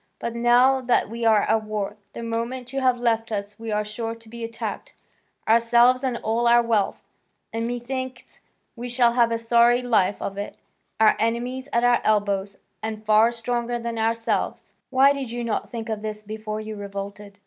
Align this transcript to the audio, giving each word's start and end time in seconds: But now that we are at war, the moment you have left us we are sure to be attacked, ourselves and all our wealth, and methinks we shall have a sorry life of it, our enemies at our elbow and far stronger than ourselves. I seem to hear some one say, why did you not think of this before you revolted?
But 0.17 0.33
now 0.33 0.81
that 0.81 1.11
we 1.11 1.25
are 1.25 1.43
at 1.43 1.63
war, 1.63 1.95
the 2.13 2.23
moment 2.23 2.73
you 2.73 2.79
have 2.81 2.99
left 2.99 3.31
us 3.31 3.59
we 3.59 3.71
are 3.71 3.85
sure 3.85 4.15
to 4.15 4.29
be 4.29 4.43
attacked, 4.43 4.95
ourselves 5.47 6.03
and 6.03 6.17
all 6.17 6.47
our 6.47 6.63
wealth, 6.63 6.97
and 7.53 7.67
methinks 7.67 8.39
we 8.75 8.89
shall 8.89 9.11
have 9.13 9.31
a 9.31 9.37
sorry 9.37 9.83
life 9.83 10.19
of 10.19 10.39
it, 10.39 10.57
our 10.99 11.15
enemies 11.19 11.69
at 11.71 11.83
our 11.83 12.01
elbow 12.03 12.47
and 12.81 13.05
far 13.05 13.31
stronger 13.31 13.77
than 13.77 13.99
ourselves. 13.99 14.73
I 14.73 14.73
seem 14.73 14.73
to 14.73 14.73
hear 14.73 14.79
some 14.79 14.89
one 14.89 14.89
say, 14.89 14.89
why 14.89 15.13
did 15.21 15.31
you 15.31 15.43
not 15.43 15.69
think 15.69 15.87
of 15.89 16.01
this 16.01 16.23
before 16.23 16.59
you 16.59 16.75
revolted? 16.77 17.37